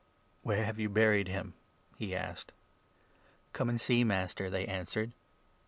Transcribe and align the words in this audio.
"Where 0.41 0.65
have 0.65 0.79
you 0.79 0.89
buried 0.89 1.27
him?" 1.27 1.53
he 1.99 2.15
asked. 2.15 2.53
34 3.51 3.51
"Come 3.53 3.69
and 3.69 3.79
see, 3.79 4.03
Master," 4.03 4.49
they 4.49 4.65
answered. 4.65 5.11